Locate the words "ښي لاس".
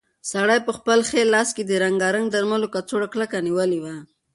1.09-1.49